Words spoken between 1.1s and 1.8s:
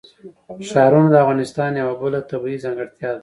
د افغانستان